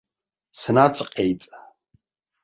Снаҵаҟьеит. 0.59 1.41